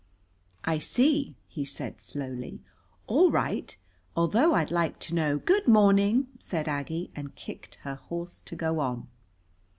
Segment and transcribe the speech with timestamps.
[0.63, 2.59] "I see," he said slowly.
[3.05, 3.77] "All right.
[4.17, 8.79] Although I'd like to know" "Good morning," said Aggie, and kicked her horse to go
[8.79, 9.07] on.